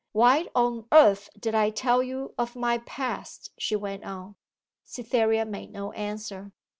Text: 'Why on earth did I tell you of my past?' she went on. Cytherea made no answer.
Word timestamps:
'Why 0.13 0.47
on 0.55 0.87
earth 0.91 1.29
did 1.39 1.53
I 1.53 1.69
tell 1.69 2.01
you 2.01 2.33
of 2.35 2.55
my 2.55 2.79
past?' 2.79 3.51
she 3.59 3.75
went 3.75 4.03
on. 4.03 4.35
Cytherea 4.83 5.45
made 5.45 5.69
no 5.71 5.91
answer. 5.91 6.53